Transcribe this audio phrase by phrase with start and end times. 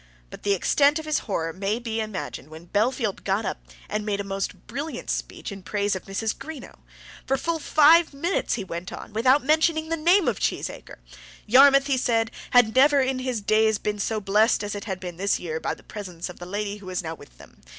[0.31, 4.19] But the extent of his horror may be imagined when Bellfield got up and made
[4.19, 6.35] a most brilliant speech in praise of Mrs.
[6.35, 6.79] Greenow.
[7.27, 10.97] For full five minutes he went on without mentioning the name of Cheesacre.
[11.45, 15.17] Yarmouth, he said, had never in his days been so blessed as it had been
[15.17, 17.61] this year by the presence of the lady who was now with them.